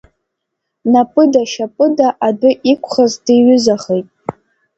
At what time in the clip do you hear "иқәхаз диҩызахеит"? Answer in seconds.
2.71-4.07